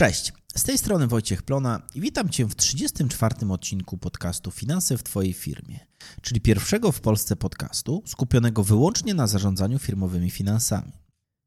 Cześć, 0.00 0.32
z 0.56 0.62
tej 0.62 0.78
strony 0.78 1.06
Wojciech 1.06 1.42
Plona 1.42 1.82
i 1.94 2.00
witam 2.00 2.28
Cię 2.28 2.46
w 2.46 2.54
34. 2.54 3.34
odcinku 3.50 3.98
podcastu 3.98 4.50
Finanse 4.50 4.98
w 4.98 5.02
Twojej 5.02 5.32
firmie, 5.32 5.78
czyli 6.22 6.40
pierwszego 6.40 6.92
w 6.92 7.00
Polsce 7.00 7.36
podcastu 7.36 8.02
skupionego 8.06 8.64
wyłącznie 8.64 9.14
na 9.14 9.26
zarządzaniu 9.26 9.78
firmowymi 9.78 10.30
finansami. 10.30 10.92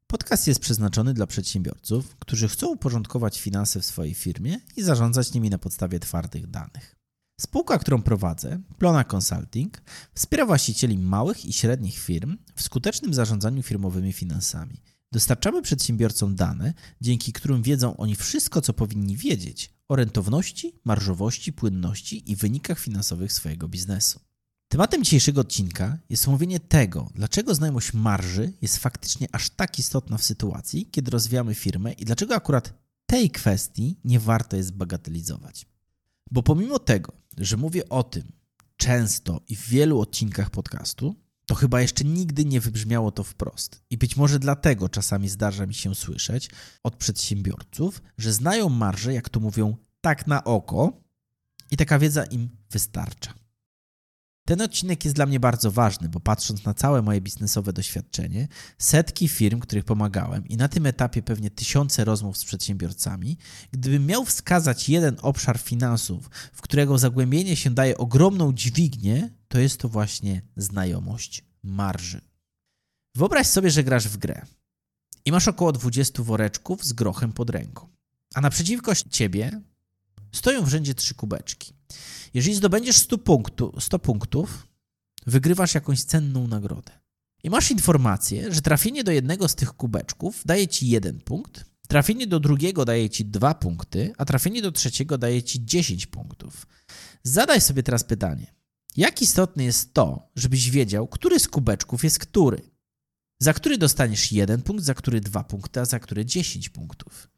Podcast 0.06 0.46
jest 0.46 0.60
przeznaczony 0.60 1.14
dla 1.14 1.26
przedsiębiorców, 1.26 2.16
którzy 2.16 2.48
chcą 2.48 2.68
uporządkować 2.68 3.40
finanse 3.40 3.80
w 3.80 3.86
swojej 3.86 4.14
firmie 4.14 4.60
i 4.76 4.82
zarządzać 4.82 5.34
nimi 5.34 5.50
na 5.50 5.58
podstawie 5.58 6.00
twardych 6.00 6.46
danych. 6.46 6.96
Spółka, 7.40 7.78
którą 7.78 8.02
prowadzę, 8.02 8.60
Plona 8.78 9.04
Consulting, 9.14 9.82
wspiera 10.14 10.46
właścicieli 10.46 10.98
małych 10.98 11.46
i 11.46 11.52
średnich 11.52 11.98
firm 11.98 12.36
w 12.54 12.62
skutecznym 12.62 13.14
zarządzaniu 13.14 13.62
firmowymi 13.62 14.12
finansami– 14.12 14.80
Dostarczamy 15.14 15.62
przedsiębiorcom 15.62 16.34
dane, 16.34 16.74
dzięki 17.00 17.32
którym 17.32 17.62
wiedzą 17.62 17.96
oni 17.96 18.16
wszystko, 18.16 18.60
co 18.60 18.72
powinni 18.72 19.16
wiedzieć 19.16 19.74
o 19.88 19.96
rentowności, 19.96 20.80
marżowości, 20.84 21.52
płynności 21.52 22.30
i 22.30 22.36
wynikach 22.36 22.78
finansowych 22.78 23.32
swojego 23.32 23.68
biznesu. 23.68 24.20
Tematem 24.68 25.04
dzisiejszego 25.04 25.40
odcinka 25.40 25.98
jest 26.10 26.28
omówienie 26.28 26.60
tego, 26.60 27.10
dlaczego 27.14 27.54
znajomość 27.54 27.92
marży 27.92 28.52
jest 28.62 28.76
faktycznie 28.76 29.28
aż 29.32 29.50
tak 29.50 29.78
istotna 29.78 30.18
w 30.18 30.24
sytuacji, 30.24 30.88
kiedy 30.90 31.10
rozwijamy 31.10 31.54
firmę 31.54 31.92
i 31.92 32.04
dlaczego 32.04 32.34
akurat 32.34 32.72
tej 33.06 33.30
kwestii 33.30 34.00
nie 34.04 34.20
warto 34.20 34.56
jest 34.56 34.72
bagatelizować. 34.72 35.66
Bo 36.30 36.42
pomimo 36.42 36.78
tego, 36.78 37.12
że 37.38 37.56
mówię 37.56 37.88
o 37.88 38.02
tym 38.02 38.32
często 38.76 39.40
i 39.48 39.56
w 39.56 39.68
wielu 39.68 40.00
odcinkach 40.00 40.50
podcastu, 40.50 41.23
to 41.46 41.54
chyba 41.54 41.80
jeszcze 41.80 42.04
nigdy 42.04 42.44
nie 42.44 42.60
wybrzmiało 42.60 43.12
to 43.12 43.24
wprost. 43.24 43.82
I 43.90 43.98
być 43.98 44.16
może 44.16 44.38
dlatego 44.38 44.88
czasami 44.88 45.28
zdarza 45.28 45.66
mi 45.66 45.74
się 45.74 45.94
słyszeć 45.94 46.50
od 46.82 46.96
przedsiębiorców, 46.96 48.02
że 48.18 48.32
znają 48.32 48.68
marże, 48.68 49.12
jak 49.12 49.28
to 49.28 49.40
mówią, 49.40 49.76
tak 50.00 50.26
na 50.26 50.44
oko 50.44 50.92
i 51.70 51.76
taka 51.76 51.98
wiedza 51.98 52.24
im 52.24 52.48
wystarcza. 52.70 53.43
Ten 54.46 54.60
odcinek 54.60 55.04
jest 55.04 55.16
dla 55.16 55.26
mnie 55.26 55.40
bardzo 55.40 55.70
ważny, 55.70 56.08
bo 56.08 56.20
patrząc 56.20 56.64
na 56.64 56.74
całe 56.74 57.02
moje 57.02 57.20
biznesowe 57.20 57.72
doświadczenie, 57.72 58.48
setki 58.78 59.28
firm, 59.28 59.60
których 59.60 59.84
pomagałem 59.84 60.48
i 60.48 60.56
na 60.56 60.68
tym 60.68 60.86
etapie 60.86 61.22
pewnie 61.22 61.50
tysiące 61.50 62.04
rozmów 62.04 62.38
z 62.38 62.44
przedsiębiorcami, 62.44 63.38
gdybym 63.72 64.06
miał 64.06 64.24
wskazać 64.24 64.88
jeden 64.88 65.16
obszar 65.22 65.58
finansów, 65.58 66.30
w 66.52 66.62
którego 66.62 66.98
zagłębienie 66.98 67.56
się 67.56 67.70
daje 67.70 67.98
ogromną 67.98 68.52
dźwignię, 68.52 69.30
to 69.48 69.58
jest 69.58 69.80
to 69.80 69.88
właśnie 69.88 70.42
znajomość 70.56 71.44
marży. 71.62 72.20
Wyobraź 73.14 73.46
sobie, 73.46 73.70
że 73.70 73.84
grasz 73.84 74.08
w 74.08 74.16
grę 74.16 74.42
i 75.24 75.32
masz 75.32 75.48
około 75.48 75.72
20 75.72 76.22
woreczków 76.22 76.84
z 76.84 76.92
grochem 76.92 77.32
pod 77.32 77.50
ręką, 77.50 77.88
a 78.34 78.40
naprzeciwko 78.40 78.92
ciebie 79.10 79.60
stoją 80.34 80.64
w 80.64 80.68
rzędzie 80.68 80.94
trzy 80.94 81.14
kubeczki. 81.14 81.72
Jeżeli 82.34 82.56
zdobędziesz 82.56 82.96
100, 82.96 83.18
punktu, 83.18 83.80
100 83.80 83.98
punktów, 83.98 84.68
wygrywasz 85.26 85.74
jakąś 85.74 86.02
cenną 86.02 86.48
nagrodę. 86.48 86.92
I 87.44 87.50
masz 87.50 87.70
informację, 87.70 88.52
że 88.52 88.62
trafienie 88.62 89.04
do 89.04 89.12
jednego 89.12 89.48
z 89.48 89.54
tych 89.54 89.72
kubeczków 89.72 90.42
daje 90.44 90.68
ci 90.68 90.88
jeden 90.88 91.20
punkt, 91.20 91.64
trafienie 91.88 92.26
do 92.26 92.40
drugiego 92.40 92.84
daje 92.84 93.10
ci 93.10 93.24
dwa 93.24 93.54
punkty, 93.54 94.12
a 94.18 94.24
trafienie 94.24 94.62
do 94.62 94.72
trzeciego 94.72 95.18
daje 95.18 95.42
ci 95.42 95.64
10 95.64 96.06
punktów. 96.06 96.66
Zadaj 97.22 97.60
sobie 97.60 97.82
teraz 97.82 98.04
pytanie: 98.04 98.54
jak 98.96 99.22
istotne 99.22 99.64
jest 99.64 99.94
to, 99.94 100.30
żebyś 100.36 100.70
wiedział, 100.70 101.08
który 101.08 101.40
z 101.40 101.48
kubeczków 101.48 102.04
jest 102.04 102.18
który? 102.18 102.70
Za 103.38 103.52
który 103.52 103.78
dostaniesz 103.78 104.32
jeden 104.32 104.62
punkt, 104.62 104.84
za 104.84 104.94
który 104.94 105.20
dwa 105.20 105.44
punkty, 105.44 105.80
a 105.80 105.84
za 105.84 105.98
który 105.98 106.24
10 106.24 106.68
punktów? 106.68 107.28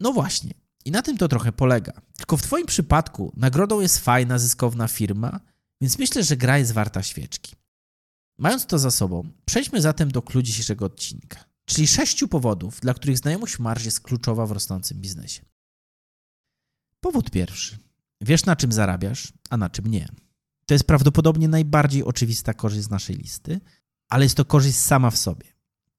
No 0.00 0.12
właśnie, 0.12 0.54
i 0.84 0.90
na 0.90 1.02
tym 1.02 1.18
to 1.18 1.28
trochę 1.28 1.52
polega. 1.52 1.92
Tylko 2.16 2.36
w 2.36 2.42
Twoim 2.42 2.66
przypadku 2.66 3.32
nagrodą 3.36 3.80
jest 3.80 3.98
fajna, 3.98 4.38
zyskowna 4.38 4.88
firma, 4.88 5.40
więc 5.80 5.98
myślę, 5.98 6.24
że 6.24 6.36
gra 6.36 6.58
jest 6.58 6.72
warta 6.72 7.02
świeczki. 7.02 7.56
Mając 8.38 8.66
to 8.66 8.78
za 8.78 8.90
sobą, 8.90 9.30
przejdźmy 9.44 9.80
zatem 9.80 10.10
do 10.10 10.22
kluczu 10.22 10.42
dzisiejszego 10.42 10.84
odcinka, 10.84 11.44
czyli 11.64 11.86
sześciu 11.86 12.28
powodów, 12.28 12.80
dla 12.80 12.94
których 12.94 13.18
znajomość 13.18 13.58
marż 13.58 13.84
jest 13.84 14.00
kluczowa 14.00 14.46
w 14.46 14.52
rosnącym 14.52 15.00
biznesie. 15.00 15.44
Powód 17.00 17.30
pierwszy. 17.30 17.78
Wiesz, 18.20 18.44
na 18.44 18.56
czym 18.56 18.72
zarabiasz, 18.72 19.32
a 19.50 19.56
na 19.56 19.70
czym 19.70 19.86
nie. 19.86 20.08
To 20.66 20.74
jest 20.74 20.84
prawdopodobnie 20.84 21.48
najbardziej 21.48 22.04
oczywista 22.04 22.54
korzyść 22.54 22.84
z 22.84 22.90
naszej 22.90 23.16
listy, 23.16 23.60
ale 24.08 24.24
jest 24.24 24.36
to 24.36 24.44
korzyść 24.44 24.78
sama 24.78 25.10
w 25.10 25.16
sobie. 25.16 25.51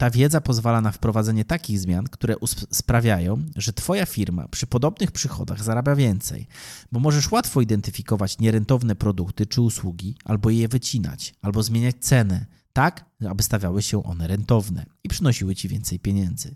Ta 0.04 0.10
wiedza 0.10 0.42
pozwala 0.42 0.82
na 0.82 0.92
wprowadzenie 0.92 1.46
takich 1.46 1.80
zmian, 1.80 2.06
które 2.06 2.36
sprawiają, 2.72 3.46
że 3.56 3.74
Twoja 3.74 4.06
firma 4.06 4.48
przy 4.48 4.68
podobnych 4.68 5.12
przychodach 5.12 5.64
zarabia 5.64 5.96
więcej, 5.96 6.48
bo 6.92 7.00
możesz 7.00 7.32
łatwo 7.32 7.62
identyfikować 7.62 8.40
nierentowne 8.40 8.96
produkty 8.96 9.46
czy 9.46 9.62
usługi, 9.62 10.16
albo 10.26 10.50
je 10.50 10.68
wycinać, 10.68 11.34
albo 11.42 11.64
zmieniać 11.64 11.96
cenę, 12.00 12.46
tak, 12.74 13.06
aby 13.30 13.44
stawiały 13.44 13.82
się 13.82 14.04
one 14.04 14.28
rentowne 14.28 14.86
i 15.04 15.10
przynosiły 15.10 15.56
Ci 15.56 15.68
więcej 15.68 16.00
pieniędzy. 16.00 16.56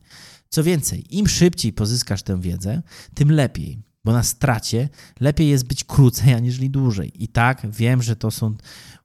Co 0.49 0.63
więcej, 0.63 1.17
im 1.17 1.27
szybciej 1.27 1.73
pozyskasz 1.73 2.23
tę 2.23 2.41
wiedzę, 2.41 2.81
tym 3.13 3.31
lepiej, 3.31 3.81
bo 4.07 4.13
na 4.13 4.23
stracie 4.23 4.89
lepiej 5.19 5.49
jest 5.49 5.67
być 5.67 5.83
krócej, 5.83 6.33
aniżeli 6.33 6.69
dłużej. 6.69 7.23
I 7.23 7.27
tak, 7.27 7.71
wiem, 7.71 8.03
że 8.03 8.15
to 8.15 8.31
są 8.31 8.55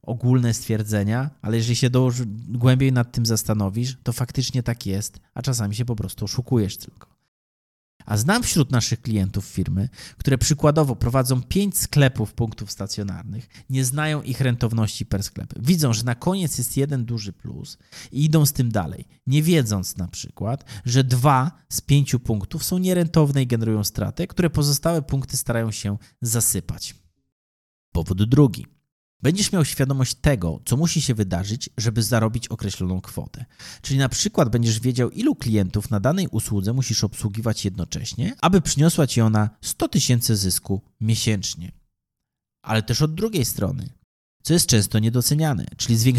ogólne 0.02 0.54
stwierdzenia, 0.54 1.30
ale 1.42 1.56
jeżeli 1.56 1.76
się 1.76 1.90
dołoży, 1.90 2.24
głębiej 2.48 2.92
nad 2.92 3.12
tym 3.12 3.26
zastanowisz, 3.26 3.96
to 4.02 4.12
faktycznie 4.12 4.62
tak 4.62 4.86
jest, 4.86 5.20
a 5.34 5.42
czasami 5.42 5.74
się 5.74 5.84
po 5.84 5.96
prostu 5.96 6.24
oszukujesz 6.24 6.76
tylko. 6.76 7.11
A 8.06 8.16
znam 8.16 8.42
wśród 8.42 8.72
naszych 8.72 9.02
klientów 9.02 9.44
firmy, 9.44 9.88
które 10.18 10.38
przykładowo 10.38 10.96
prowadzą 10.96 11.42
pięć 11.42 11.78
sklepów 11.78 12.34
punktów 12.34 12.70
stacjonarnych, 12.70 13.48
nie 13.70 13.84
znają 13.84 14.22
ich 14.22 14.40
rentowności 14.40 15.06
per 15.06 15.22
sklep. 15.22 15.54
Widzą, 15.58 15.92
że 15.92 16.04
na 16.04 16.14
koniec 16.14 16.58
jest 16.58 16.76
jeden 16.76 17.04
duży 17.04 17.32
plus 17.32 17.78
i 18.12 18.24
idą 18.24 18.46
z 18.46 18.52
tym 18.52 18.72
dalej, 18.72 19.08
nie 19.26 19.42
wiedząc 19.42 19.96
na 19.96 20.08
przykład, 20.08 20.64
że 20.84 21.04
dwa 21.04 21.52
z 21.68 21.80
pięciu 21.80 22.20
punktów 22.20 22.64
są 22.64 22.78
nierentowne 22.78 23.42
i 23.42 23.46
generują 23.46 23.84
stratę, 23.84 24.26
które 24.26 24.50
pozostałe 24.50 25.02
punkty 25.02 25.36
starają 25.36 25.70
się 25.70 25.98
zasypać. 26.20 26.94
Powód 27.92 28.22
drugi. 28.22 28.66
Będziesz 29.22 29.52
miał 29.52 29.64
świadomość 29.64 30.14
tego, 30.14 30.60
co 30.64 30.76
musi 30.76 31.02
się 31.02 31.14
wydarzyć, 31.14 31.70
żeby 31.76 32.02
zarobić 32.02 32.48
określoną 32.48 33.00
kwotę. 33.00 33.44
Czyli 33.82 33.98
na 33.98 34.08
przykład 34.08 34.48
będziesz 34.48 34.80
wiedział, 34.80 35.10
ilu 35.10 35.34
klientów 35.34 35.90
na 35.90 36.00
danej 36.00 36.28
usłudze 36.30 36.72
musisz 36.72 37.04
obsługiwać 37.04 37.64
jednocześnie, 37.64 38.34
aby 38.40 38.60
przyniosła 38.60 39.06
ci 39.06 39.20
ona 39.20 39.50
100 39.60 39.88
tysięcy 39.88 40.36
zysku 40.36 40.82
miesięcznie. 41.00 41.72
Ale 42.62 42.82
też 42.82 43.02
od 43.02 43.14
drugiej 43.14 43.44
strony, 43.44 43.88
co 44.42 44.54
jest 44.54 44.66
często 44.66 44.98
niedoceniane. 44.98 45.66
Czyli, 45.76 46.14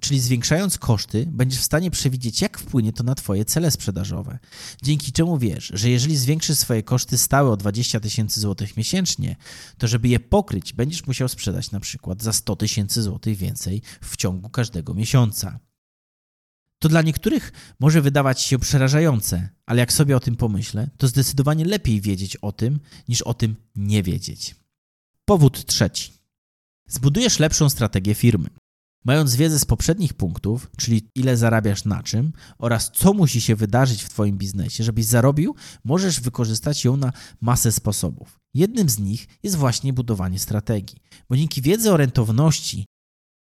czyli 0.00 0.20
zwiększając 0.20 0.78
koszty, 0.78 1.26
będziesz 1.30 1.60
w 1.60 1.64
stanie 1.64 1.90
przewidzieć, 1.90 2.40
jak 2.40 2.58
wpłynie 2.58 2.92
to 2.92 3.04
na 3.04 3.14
Twoje 3.14 3.44
cele 3.44 3.70
sprzedażowe. 3.70 4.38
Dzięki 4.82 5.12
czemu 5.12 5.38
wiesz, 5.38 5.72
że 5.74 5.90
jeżeli 5.90 6.16
zwiększysz 6.16 6.58
swoje 6.58 6.82
koszty 6.82 7.18
stałe 7.18 7.50
o 7.50 7.56
20 7.56 8.00
tysięcy 8.00 8.40
złotych 8.40 8.76
miesięcznie, 8.76 9.36
to 9.78 9.88
żeby 9.88 10.08
je 10.08 10.20
pokryć, 10.20 10.72
będziesz 10.72 11.06
musiał 11.06 11.28
sprzedać 11.28 11.70
na 11.70 11.80
przykład 11.80 12.22
za 12.22 12.32
100 12.32 12.56
tysięcy 12.56 13.02
złotych 13.02 13.36
więcej 13.36 13.82
w 14.00 14.16
ciągu 14.16 14.48
każdego 14.48 14.94
miesiąca. 14.94 15.60
To 16.78 16.88
dla 16.88 17.02
niektórych 17.02 17.52
może 17.80 18.02
wydawać 18.02 18.42
się 18.42 18.58
przerażające, 18.58 19.48
ale 19.66 19.80
jak 19.80 19.92
sobie 19.92 20.16
o 20.16 20.20
tym 20.20 20.36
pomyślę, 20.36 20.90
to 20.96 21.08
zdecydowanie 21.08 21.64
lepiej 21.64 22.00
wiedzieć 22.00 22.36
o 22.36 22.52
tym, 22.52 22.80
niż 23.08 23.22
o 23.22 23.34
tym 23.34 23.56
nie 23.76 24.02
wiedzieć. 24.02 24.54
Powód 25.24 25.66
trzeci. 25.66 26.23
Zbudujesz 26.88 27.38
lepszą 27.38 27.68
strategię 27.68 28.14
firmy. 28.14 28.48
Mając 29.04 29.36
wiedzę 29.36 29.58
z 29.58 29.64
poprzednich 29.64 30.14
punktów, 30.14 30.70
czyli 30.76 31.10
ile 31.14 31.36
zarabiasz 31.36 31.84
na 31.84 32.02
czym 32.02 32.32
oraz 32.58 32.90
co 32.94 33.14
musi 33.14 33.40
się 33.40 33.56
wydarzyć 33.56 34.02
w 34.02 34.08
Twoim 34.08 34.38
biznesie, 34.38 34.84
żebyś 34.84 35.04
zarobił, 35.04 35.54
możesz 35.84 36.20
wykorzystać 36.20 36.84
ją 36.84 36.96
na 36.96 37.12
masę 37.40 37.72
sposobów. 37.72 38.38
Jednym 38.54 38.88
z 38.88 38.98
nich 38.98 39.26
jest 39.42 39.56
właśnie 39.56 39.92
budowanie 39.92 40.38
strategii, 40.38 40.98
bo 41.28 41.36
dzięki 41.36 41.62
wiedzy 41.62 41.92
o 41.92 41.96
rentowności 41.96 42.86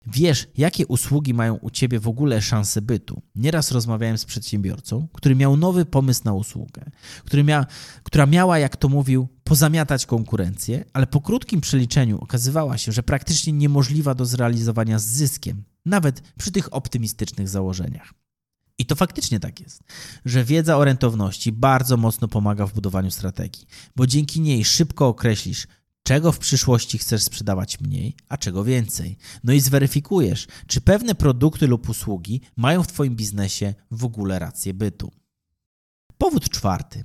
Wiesz, 0.06 0.48
jakie 0.56 0.86
usługi 0.86 1.34
mają 1.34 1.54
u 1.54 1.70
ciebie 1.70 2.00
w 2.00 2.08
ogóle 2.08 2.42
szanse 2.42 2.82
bytu. 2.82 3.22
Nieraz 3.34 3.70
rozmawiałem 3.70 4.18
z 4.18 4.24
przedsiębiorcą, 4.24 5.08
który 5.12 5.34
miał 5.34 5.56
nowy 5.56 5.84
pomysł 5.84 6.20
na 6.24 6.32
usługę, 6.32 6.90
który 7.24 7.44
mia, 7.44 7.66
która 8.02 8.26
miała, 8.26 8.58
jak 8.58 8.76
to 8.76 8.88
mówił, 8.88 9.28
pozamiatać 9.44 10.06
konkurencję, 10.06 10.84
ale 10.92 11.06
po 11.06 11.20
krótkim 11.20 11.60
przeliczeniu 11.60 12.18
okazywała 12.20 12.78
się, 12.78 12.92
że 12.92 13.02
praktycznie 13.02 13.52
niemożliwa 13.52 14.14
do 14.14 14.26
zrealizowania 14.26 14.98
z 14.98 15.04
zyskiem, 15.04 15.64
nawet 15.86 16.22
przy 16.38 16.52
tych 16.52 16.74
optymistycznych 16.74 17.48
założeniach. 17.48 18.14
I 18.78 18.86
to 18.86 18.96
faktycznie 18.96 19.40
tak 19.40 19.60
jest, 19.60 19.82
że 20.24 20.44
wiedza 20.44 20.76
o 20.76 20.84
rentowności 20.84 21.52
bardzo 21.52 21.96
mocno 21.96 22.28
pomaga 22.28 22.66
w 22.66 22.74
budowaniu 22.74 23.10
strategii, 23.10 23.66
bo 23.96 24.06
dzięki 24.06 24.40
niej 24.40 24.64
szybko 24.64 25.08
określisz, 25.08 25.66
czego 26.10 26.32
w 26.32 26.38
przyszłości 26.38 26.98
chcesz 26.98 27.22
sprzedawać 27.22 27.80
mniej, 27.80 28.16
a 28.28 28.36
czego 28.36 28.64
więcej. 28.64 29.16
No 29.44 29.52
i 29.52 29.60
zweryfikujesz, 29.60 30.46
czy 30.66 30.80
pewne 30.80 31.14
produkty 31.14 31.66
lub 31.66 31.88
usługi 31.88 32.40
mają 32.56 32.82
w 32.82 32.86
Twoim 32.86 33.16
biznesie 33.16 33.74
w 33.90 34.04
ogóle 34.04 34.38
rację 34.38 34.74
bytu. 34.74 35.12
Powód 36.18 36.50
czwarty. 36.50 37.04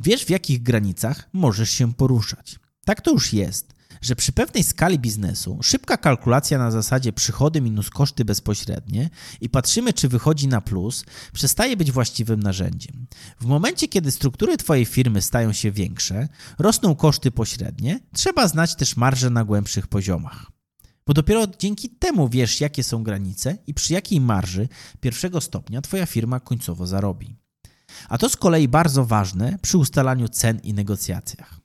Wiesz, 0.00 0.24
w 0.24 0.30
jakich 0.30 0.62
granicach 0.62 1.28
możesz 1.32 1.70
się 1.70 1.94
poruszać. 1.94 2.58
Tak 2.84 3.00
to 3.00 3.10
już 3.10 3.32
jest, 3.32 3.74
że 4.00 4.16
przy 4.16 4.32
pewnej 4.32 4.64
skali 4.64 4.98
biznesu 4.98 5.58
szybka 5.62 5.96
kalkulacja 5.96 6.58
na 6.58 6.70
zasadzie 6.70 7.12
przychody 7.12 7.60
minus 7.60 7.90
koszty 7.90 8.24
bezpośrednie 8.24 9.10
i 9.40 9.48
patrzymy, 9.48 9.92
czy 9.92 10.08
wychodzi 10.08 10.48
na 10.48 10.60
plus, 10.60 11.04
przestaje 11.32 11.76
być 11.76 11.92
właściwym 11.92 12.42
narzędziem. 12.42 13.06
W 13.40 13.44
momencie, 13.44 13.88
kiedy 13.88 14.10
struktury 14.10 14.56
Twojej 14.56 14.84
firmy 14.84 15.22
stają 15.22 15.52
się 15.52 15.70
większe, 15.70 16.28
rosną 16.58 16.94
koszty 16.94 17.30
pośrednie, 17.30 18.00
trzeba 18.12 18.48
znać 18.48 18.74
też 18.74 18.96
marże 18.96 19.30
na 19.30 19.44
głębszych 19.44 19.86
poziomach. 19.86 20.46
Bo 21.06 21.14
dopiero 21.14 21.46
dzięki 21.58 21.88
temu 21.88 22.28
wiesz, 22.28 22.60
jakie 22.60 22.84
są 22.84 23.02
granice 23.02 23.58
i 23.66 23.74
przy 23.74 23.92
jakiej 23.92 24.20
marży 24.20 24.68
pierwszego 25.00 25.40
stopnia 25.40 25.82
Twoja 25.82 26.06
firma 26.06 26.40
końcowo 26.40 26.86
zarobi. 26.86 27.36
A 28.08 28.18
to 28.18 28.28
z 28.28 28.36
kolei 28.36 28.68
bardzo 28.68 29.04
ważne 29.04 29.58
przy 29.62 29.78
ustalaniu 29.78 30.28
cen 30.28 30.60
i 30.62 30.74
negocjacjach. 30.74 31.59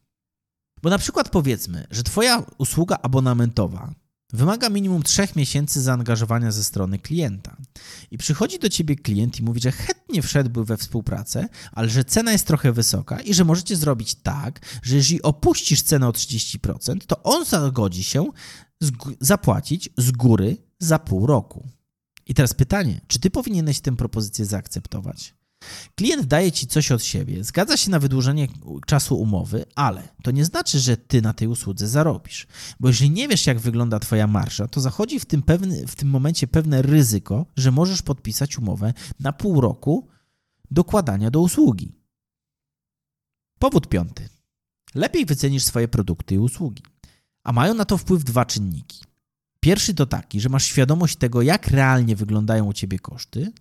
Bo 0.83 0.89
na 0.89 0.98
przykład 0.98 1.30
powiedzmy, 1.30 1.88
że 1.92 2.04
Twoja 2.04 2.44
usługa 2.57 2.98
abonamentowa 3.01 3.94
wymaga 4.33 4.69
minimum 4.69 5.04
3 5.04 5.27
miesięcy 5.36 5.81
zaangażowania 5.81 6.51
ze 6.51 6.63
strony 6.63 7.00
klienta. 7.00 7.57
I 8.12 8.18
przychodzi 8.18 8.60
do 8.60 8.69
Ciebie 8.69 8.95
klient 8.95 9.39
i 9.39 9.44
mówi, 9.44 9.62
że 9.62 9.72
chętnie 9.72 10.22
wszedłby 10.22 10.66
we 10.66 10.77
współpracę, 10.77 11.50
ale 11.72 11.89
że 11.89 12.06
cena 12.06 12.31
jest 12.31 12.48
trochę 12.48 12.72
wysoka 12.72 13.22
i 13.22 13.33
że 13.33 13.45
możecie 13.45 13.75
zrobić 13.75 14.16
tak, 14.16 14.80
że 14.83 14.95
jeżeli 14.95 15.22
opuścisz 15.22 15.81
cenę 15.81 16.07
o 16.07 16.12
30%, 16.12 16.98
to 17.07 17.24
on 17.24 17.45
zgodzi 17.45 18.04
się 18.04 18.31
zapłacić 19.19 19.89
z 19.98 20.12
góry 20.12 20.57
za 20.80 21.00
pół 21.00 21.28
roku. 21.28 21.68
I 22.25 22.33
teraz 22.33 22.54
pytanie, 22.54 23.01
czy 23.07 23.19
Ty 23.19 23.30
powinieneś 23.30 23.80
tę 23.80 23.95
propozycję 23.95 24.45
zaakceptować? 24.45 25.33
Klient 25.96 26.25
daje 26.25 26.52
ci 26.52 26.68
coś 26.68 26.92
od 26.92 27.04
siebie, 27.04 27.44
zgadza 27.44 27.78
się 27.78 27.92
na 27.92 28.00
wydłużenie 28.00 28.48
czasu 28.86 29.19
umowy, 29.19 29.66
ale 29.75 30.07
to 30.24 30.31
nie 30.31 30.46
znaczy, 30.46 30.80
że 30.80 30.98
ty 30.98 31.22
na 31.22 31.34
tej 31.34 31.48
usłudze 31.48 31.88
zarobisz. 31.88 32.48
Bo 32.80 32.88
jeżeli 32.88 33.12
nie 33.12 33.28
wiesz, 33.28 33.48
jak 33.48 33.60
wygląda 33.60 34.00
twoja 34.00 34.28
marsza, 34.28 34.68
to 34.68 34.81
zachodzi 34.81 35.19
w 35.19 35.25
tym, 35.25 35.44
pewny, 35.44 35.88
w 35.88 35.96
tym 35.96 36.10
momencie 36.10 36.48
pewne 36.48 36.81
ryzyko, 36.81 37.46
że 37.57 37.72
możesz 37.72 38.02
podpisać 38.02 38.57
umowę 38.57 38.94
na 39.19 39.34
pół 39.34 39.62
roku 39.62 40.07
dokładania 40.72 41.31
do 41.31 41.42
usługi. 41.42 41.92
Powód 43.60 43.88
piąty. 43.88 44.30
Lepiej 44.96 45.25
wycenisz 45.25 45.63
swoje 45.63 45.88
produkty 45.88 46.36
i 46.36 46.40
usługi. 46.40 46.84
A 47.44 47.52
mają 47.52 47.74
na 47.74 47.86
to 47.86 47.98
wpływ 47.98 48.24
dwa 48.24 48.46
czynniki. 48.46 49.04
Pierwszy 49.66 49.94
to 49.94 50.06
taki, 50.06 50.42
że 50.42 50.50
masz 50.50 50.66
świadomość 50.66 51.16
tego, 51.16 51.42
jak 51.42 51.68
realnie 51.68 52.16
wyglądają 52.16 52.66
u 52.66 52.74
ciebie 52.74 53.00
koszty, 53.00 53.52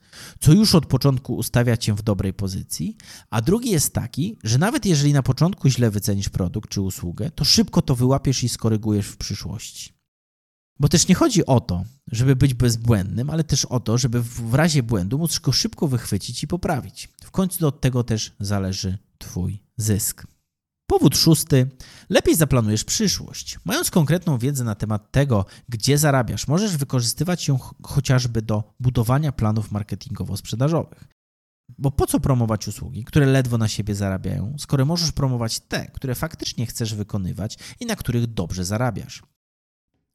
co 0.40 0.52
już 0.52 0.74
od 0.74 0.86
początku 0.86 1.36
ustawia 1.36 1.76
cię 1.76 1.94
w 1.94 2.02
dobrej 2.02 2.32
pozycji, 2.32 2.96
a 3.30 3.40
drugi 3.40 3.70
jest 3.70 3.92
taki, 3.92 4.38
że 4.44 4.58
nawet 4.58 4.86
jeżeli 4.86 5.12
na 5.12 5.22
początku 5.22 5.68
źle 5.68 5.90
wycenisz 5.90 6.28
produkt 6.28 6.70
czy 6.70 6.80
usługę, 6.80 7.30
to 7.30 7.44
szybko 7.44 7.82
to 7.82 7.94
wyłapiesz 7.94 8.44
i 8.44 8.48
skorygujesz 8.48 9.06
w 9.06 9.16
przyszłości. 9.16 9.92
Bo 10.80 10.88
też 10.88 11.08
nie 11.08 11.14
chodzi 11.14 11.46
o 11.46 11.60
to, 11.60 11.84
żeby 12.12 12.36
być 12.36 12.54
bezbłędnym, 12.54 13.30
ale 13.30 13.44
też 13.44 13.64
o 13.64 13.80
to, 13.80 13.98
żeby 13.98 14.22
w 14.22 14.54
razie 14.54 14.82
błędu 14.82 15.18
móc 15.18 15.38
go 15.38 15.52
szybko 15.52 15.88
wychwycić 15.88 16.42
i 16.42 16.46
poprawić. 16.46 17.08
W 17.24 17.30
końcu 17.30 17.66
od 17.66 17.80
tego 17.80 18.04
też 18.04 18.32
zależy 18.40 18.98
Twój 19.18 19.62
zysk. 19.76 20.26
Powód 20.86 21.16
szósty. 21.16 21.70
Lepiej 22.10 22.34
zaplanujesz 22.36 22.84
przyszłość. 22.84 23.58
Mając 23.64 23.90
konkretną 23.90 24.38
wiedzę 24.38 24.64
na 24.64 24.74
temat 24.74 25.12
tego, 25.12 25.46
gdzie 25.68 25.98
zarabiasz, 25.98 26.48
możesz 26.48 26.76
wykorzystywać 26.76 27.48
ją 27.48 27.58
chociażby 27.82 28.42
do 28.42 28.74
budowania 28.80 29.32
planów 29.32 29.72
marketingowo-sprzedażowych. 29.72 31.04
Bo 31.78 31.90
po 31.90 32.06
co 32.06 32.20
promować 32.20 32.68
usługi, 32.68 33.04
które 33.04 33.26
ledwo 33.26 33.58
na 33.58 33.68
siebie 33.68 33.94
zarabiają, 33.94 34.56
skoro 34.58 34.84
możesz 34.84 35.12
promować 35.12 35.60
te, 35.60 35.90
które 35.90 36.14
faktycznie 36.14 36.66
chcesz 36.66 36.94
wykonywać 36.94 37.58
i 37.80 37.86
na 37.86 37.96
których 37.96 38.26
dobrze 38.26 38.64
zarabiasz? 38.64 39.22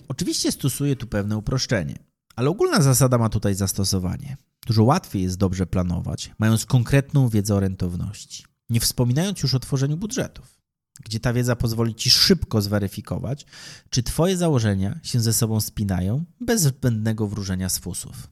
Oczywiście 0.07 0.51
stosuję 0.51 0.95
tu 0.95 1.07
pewne 1.07 1.37
uproszczenie, 1.37 1.99
ale 2.35 2.49
ogólna 2.49 2.81
zasada 2.81 3.17
ma 3.17 3.29
tutaj 3.29 3.55
zastosowanie. 3.55 4.37
Dużo 4.67 4.83
łatwiej 4.83 5.23
jest 5.23 5.37
dobrze 5.37 5.65
planować, 5.65 6.31
mając 6.39 6.65
konkretną 6.65 7.29
wiedzę 7.29 7.55
o 7.55 7.59
rentowności, 7.59 8.45
nie 8.69 8.79
wspominając 8.79 9.43
już 9.43 9.53
o 9.53 9.59
tworzeniu 9.59 9.97
budżetów 9.97 10.58
gdzie 10.99 11.19
ta 11.19 11.33
wiedza 11.33 11.55
pozwoli 11.55 11.95
ci 11.95 12.09
szybko 12.09 12.61
zweryfikować, 12.61 13.45
czy 13.89 14.03
Twoje 14.03 14.37
założenia 14.37 14.99
się 15.03 15.19
ze 15.19 15.33
sobą 15.33 15.61
spinają 15.61 16.25
bez 16.41 16.61
zbędnego 16.61 17.27
wróżenia 17.27 17.69
z 17.69 17.79
fusów. 17.79 18.27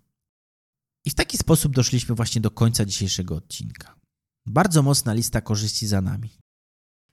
I 1.05 1.09
w 1.09 1.15
taki 1.15 1.37
sposób 1.37 1.75
doszliśmy 1.75 2.15
właśnie 2.15 2.41
do 2.41 2.51
końca 2.51 2.85
dzisiejszego 2.85 3.35
odcinka. 3.35 3.95
Bardzo 4.45 4.83
mocna 4.83 5.13
lista 5.13 5.41
korzyści 5.41 5.87
za 5.87 6.01
nami. 6.01 6.29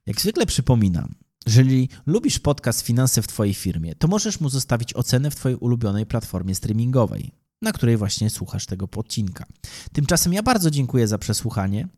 Jak 0.06 0.20
zwykle 0.20 0.46
przypominam, 0.46 1.14
jeżeli 1.46 1.88
lubisz 2.06 2.38
podcast 2.38 2.82
Finanse 2.82 3.22
w 3.22 3.26
Twojej 3.26 3.54
firmie, 3.54 3.94
to 3.94 4.08
możesz 4.08 4.40
mu 4.40 4.48
zostawić 4.48 4.94
ocenę 4.94 5.30
w 5.30 5.34
Twojej 5.34 5.58
ulubionej 5.58 6.06
platformie 6.06 6.54
streamingowej, 6.54 7.32
na 7.62 7.72
której 7.72 7.96
właśnie 7.96 8.30
słuchasz 8.30 8.66
tego 8.66 8.88
odcinka. 8.96 9.46
Tymczasem 9.92 10.32
ja 10.32 10.42
bardzo 10.42 10.70
dziękuję 10.70 11.08
za 11.08 11.18
przesłuchanie 11.18 11.88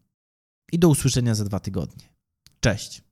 i 0.73 0.79
do 0.79 0.89
usłyszenia 0.89 1.35
za 1.35 1.45
dwa 1.45 1.61
tygodnie. 1.61 2.09
Cześć! 2.61 3.06